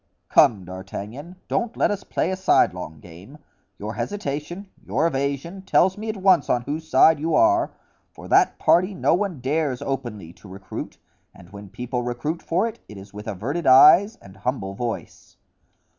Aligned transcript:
"Come, 0.29 0.65
D'Artagnan, 0.65 1.35
don't 1.47 1.77
let 1.77 1.91
us 1.91 2.03
play 2.03 2.31
a 2.31 2.35
sidelong 2.35 3.01
game; 3.01 3.37
your 3.77 3.93
hesitation, 3.93 4.67
your 4.83 5.05
evasion, 5.05 5.61
tells 5.61 5.95
me 5.95 6.09
at 6.09 6.17
once 6.17 6.49
on 6.49 6.63
whose 6.63 6.89
side 6.89 7.19
you 7.19 7.35
are; 7.35 7.69
for 8.09 8.27
that 8.27 8.57
party 8.57 8.95
no 8.95 9.13
one 9.13 9.41
dares 9.41 9.79
openly 9.79 10.33
to 10.33 10.49
recruit, 10.49 10.97
and 11.35 11.51
when 11.51 11.69
people 11.69 12.01
recruit 12.01 12.41
for 12.41 12.67
it, 12.67 12.79
it 12.89 12.97
is 12.97 13.13
with 13.13 13.27
averted 13.27 13.67
eyes 13.67 14.15
and 14.23 14.37
humble 14.37 14.73
voice." 14.73 15.37